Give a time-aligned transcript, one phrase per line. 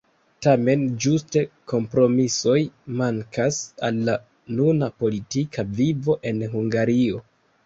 [0.43, 1.43] Tamen ĝuste
[1.73, 2.55] kompromisoj
[3.01, 3.59] mankas
[3.91, 4.17] al la
[4.61, 7.23] nuna politika vivo en Hungario.